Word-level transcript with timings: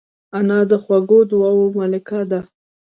انا 0.37 0.59
د 0.69 0.73
خوږو 0.83 1.19
دعاوو 1.31 1.65
ملکه 1.77 2.19
ده 2.29 2.41